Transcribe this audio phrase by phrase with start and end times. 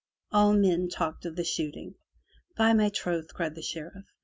[0.31, 1.93] All men talked of the shooting.
[2.57, 4.05] "By my troth!'' cried the Sheriff.